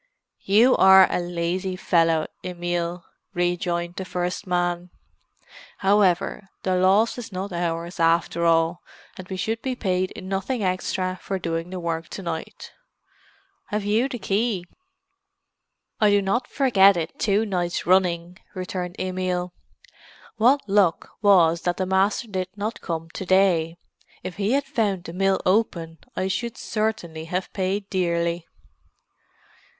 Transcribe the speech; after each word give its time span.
"You 0.45 0.75
are 0.77 1.05
a 1.11 1.19
lazy 1.19 1.75
fellow, 1.75 2.25
Emil," 2.43 3.05
rejoined 3.35 3.97
the 3.97 4.03
first 4.03 4.47
man. 4.47 4.89
"However, 5.77 6.49
the 6.63 6.75
loss 6.75 7.19
is 7.19 7.31
not 7.31 7.53
ours, 7.53 7.99
after 7.99 8.43
all, 8.45 8.81
and 9.15 9.27
we 9.27 9.37
should 9.37 9.61
be 9.61 9.75
paid 9.75 10.11
nothing 10.23 10.63
extra 10.63 11.19
for 11.21 11.37
doing 11.37 11.69
the 11.69 11.79
work 11.79 12.07
to 12.07 12.23
night. 12.23 12.71
Have 13.67 13.83
you 13.85 14.09
the 14.09 14.17
key?" 14.17 14.65
"I 15.99 16.09
do 16.09 16.19
not 16.19 16.47
forget 16.47 16.97
it 16.97 17.19
two 17.19 17.45
nights 17.45 17.85
running," 17.85 18.39
returned 18.55 18.95
Emil. 18.99 19.53
"What 20.37 20.67
luck 20.67 21.11
it 21.11 21.23
was 21.23 21.61
that 21.61 21.77
the 21.77 21.85
master 21.85 22.27
did 22.27 22.47
not 22.55 22.81
come 22.81 23.11
to 23.11 23.23
day!—if 23.27 24.37
he 24.37 24.53
had 24.53 24.65
found 24.65 25.03
the 25.03 25.13
mill 25.13 25.39
open 25.45 25.99
I 26.15 26.27
should 26.27 26.57
certainly 26.57 27.25
have 27.25 27.53
paid 27.53 27.87
dearly." 27.91 28.47